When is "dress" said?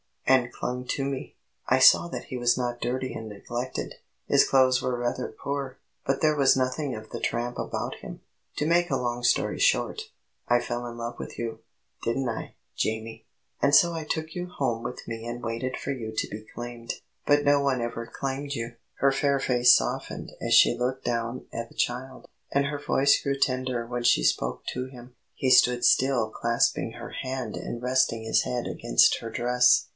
29.29-29.87